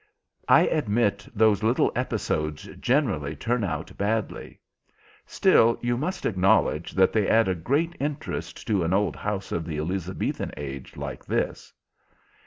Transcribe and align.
I 0.47 0.61
admit 0.61 1.27
those 1.35 1.61
little 1.61 1.91
episodes 1.95 2.63
generally 2.79 3.35
turn 3.35 3.63
out 3.63 3.95
badly. 3.99 4.59
Still 5.27 5.77
you 5.79 5.95
must 5.95 6.25
acknowledge 6.25 6.93
that 6.93 7.13
they 7.13 7.29
add 7.29 7.47
a 7.47 7.53
great 7.53 7.95
interest 7.99 8.65
to 8.65 8.83
an 8.83 8.93
old 8.95 9.15
house 9.15 9.51
of 9.51 9.63
the 9.63 9.77
Elizabethan 9.77 10.53
age 10.57 10.97
like 10.97 11.23
this?" 11.23 11.71